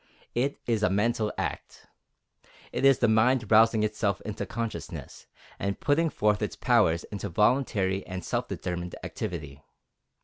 It 0.33 0.59
is 0.65 0.81
a 0.81 0.89
mental 0.89 1.31
act. 1.37 1.85
It 2.71 2.83
is 2.85 2.97
the 2.97 3.07
mind 3.07 3.51
rousing 3.51 3.83
itself 3.83 4.19
into 4.21 4.47
consciousness, 4.47 5.27
and 5.59 5.79
putting 5.79 6.09
forth 6.09 6.41
its 6.41 6.55
powers 6.55 7.03
into 7.11 7.29
voluntary 7.29 8.03
and 8.07 8.25
self 8.25 8.47
determined 8.47 8.95
activity. 9.03 9.61